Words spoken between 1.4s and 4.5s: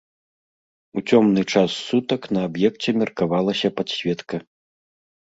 час сутак на аб'екце меркавалася падсветка.